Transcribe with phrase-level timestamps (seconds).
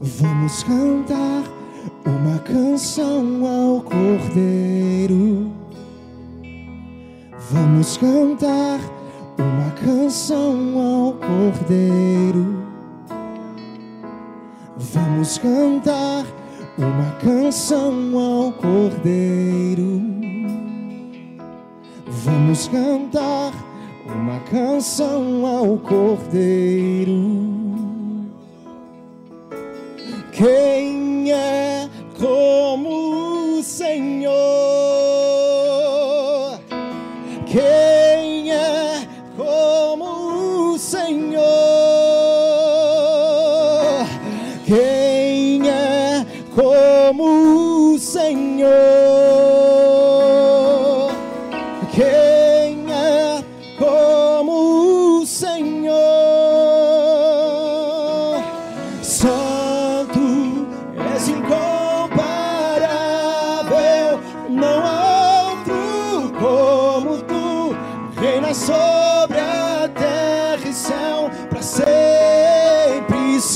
[0.00, 1.42] Vamos cantar
[2.06, 5.50] uma canção ao Cordeiro.
[7.50, 8.78] Vamos cantar
[9.36, 12.64] uma canção ao Cordeiro.
[14.76, 16.24] Vamos cantar
[16.78, 20.00] uma canção ao Cordeiro.
[22.06, 23.52] Vamos cantar
[24.06, 27.47] uma canção ao Cordeiro.
[41.08, 41.40] Senhor?
[44.66, 48.68] Quem é como o Senhor?
[51.92, 53.42] Quem é
[53.78, 55.96] como o Senhor?
[59.00, 60.66] Santo
[61.14, 67.74] és incomparável, não há outro como tu.
[68.20, 69.07] Reina sobre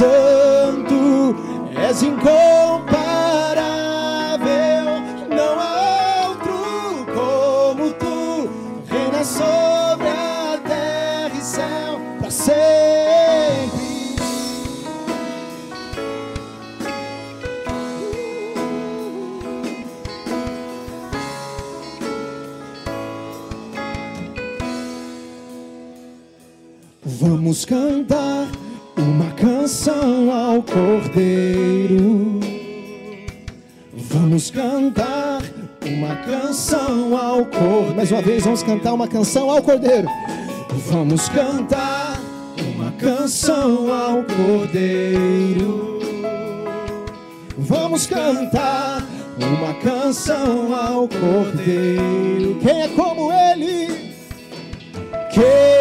[0.03, 1.37] Santo
[1.77, 2.35] és incomparável,
[5.31, 8.51] não há outro como tu.
[8.89, 13.83] Reina sobre a terra e céu para sempre.
[27.05, 28.49] Vamos cantar
[29.43, 32.39] canção ao Cordeiro.
[33.93, 35.43] Vamos cantar
[35.85, 37.97] uma canção ao Cordeiro.
[37.97, 40.07] Mais uma vez, vamos cantar uma canção ao Cordeiro.
[40.87, 42.21] Vamos cantar
[42.73, 45.99] uma canção ao Cordeiro.
[47.59, 49.05] Vamos cantar
[49.41, 52.61] uma canção ao Cordeiro.
[52.63, 54.15] Quem é como ele?
[55.33, 55.72] Quem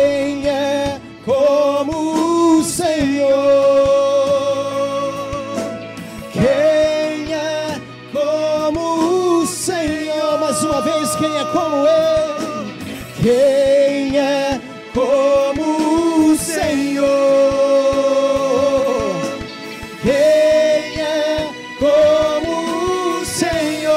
[10.72, 12.74] uma vez, quem é como ele?
[13.22, 14.60] Quem é
[14.94, 17.12] como o Senhor?
[20.02, 23.92] Quem é como o Senhor?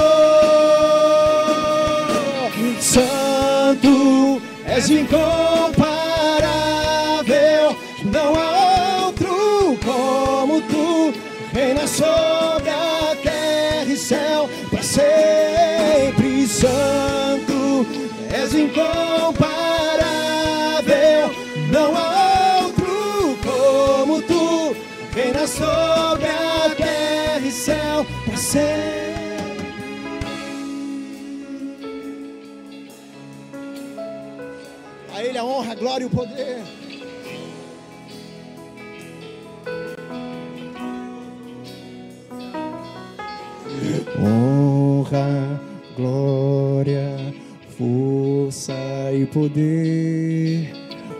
[2.81, 11.15] Santo és incomparável, não há outro como tu.
[11.53, 16.24] Reina sobre a terra e céu para sempre.
[16.55, 17.85] Santo
[18.31, 21.35] és incomparável,
[21.73, 24.77] não há outro como tu.
[25.13, 29.03] Reina sobre a terra e céu para sempre.
[35.13, 36.63] A Ele a honra, a glória e o poder.
[44.17, 45.44] Honra,
[48.55, 50.73] força e poder.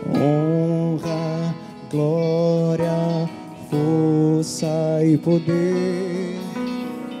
[0.07, 1.53] Honra,
[1.91, 3.29] glória,
[3.69, 6.39] força e poder.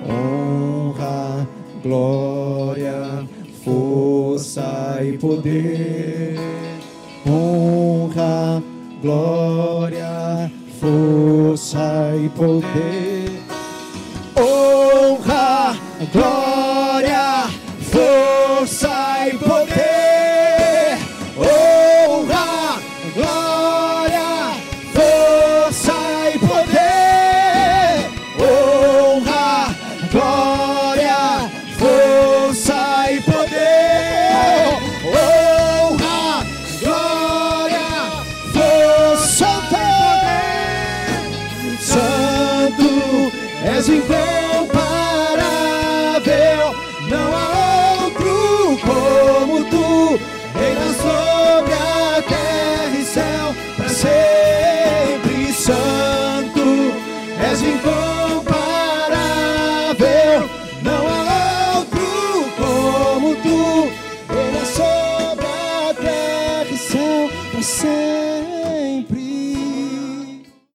[0.07, 1.45] Honra,
[1.83, 3.27] glória,
[3.63, 6.35] força e poder.
[7.27, 8.63] Honra,
[9.01, 13.41] glória, força e poder.
[14.37, 15.75] Honra,
[16.13, 16.44] glória,
[43.87, 44.14] mais em